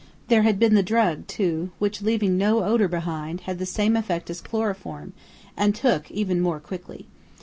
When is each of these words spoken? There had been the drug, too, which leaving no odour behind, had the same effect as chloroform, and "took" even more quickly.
There 0.29 0.41
had 0.41 0.57
been 0.57 0.73
the 0.73 0.81
drug, 0.81 1.27
too, 1.27 1.69
which 1.77 2.01
leaving 2.01 2.35
no 2.35 2.63
odour 2.63 2.87
behind, 2.87 3.41
had 3.41 3.59
the 3.59 3.67
same 3.67 3.95
effect 3.95 4.31
as 4.31 4.41
chloroform, 4.41 5.13
and 5.55 5.75
"took" 5.75 6.09
even 6.09 6.41
more 6.41 6.59
quickly. 6.59 7.05